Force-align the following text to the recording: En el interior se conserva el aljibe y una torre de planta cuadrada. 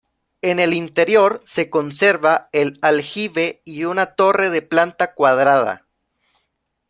En 0.41 0.59
el 0.59 0.73
interior 0.73 1.41
se 1.45 1.69
conserva 1.69 2.49
el 2.53 2.79
aljibe 2.81 3.61
y 3.65 3.83
una 3.83 4.15
torre 4.15 4.49
de 4.49 4.63
planta 4.63 5.13
cuadrada. 5.13 5.85